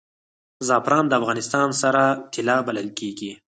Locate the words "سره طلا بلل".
1.81-2.87